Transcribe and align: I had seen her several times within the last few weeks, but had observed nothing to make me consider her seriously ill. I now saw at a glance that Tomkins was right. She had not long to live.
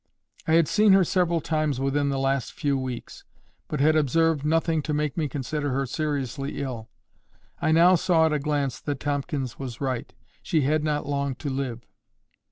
I 0.47 0.53
had 0.53 0.67
seen 0.67 0.93
her 0.93 1.03
several 1.03 1.41
times 1.41 1.79
within 1.79 2.09
the 2.09 2.17
last 2.17 2.53
few 2.53 2.75
weeks, 2.75 3.23
but 3.67 3.79
had 3.79 3.95
observed 3.95 4.43
nothing 4.43 4.81
to 4.81 4.95
make 4.95 5.15
me 5.15 5.27
consider 5.29 5.69
her 5.73 5.85
seriously 5.85 6.59
ill. 6.59 6.89
I 7.61 7.71
now 7.71 7.93
saw 7.93 8.25
at 8.25 8.33
a 8.33 8.39
glance 8.39 8.79
that 8.81 8.99
Tomkins 8.99 9.59
was 9.59 9.79
right. 9.79 10.11
She 10.41 10.61
had 10.61 10.83
not 10.83 11.05
long 11.05 11.35
to 11.35 11.51
live. 11.51 11.85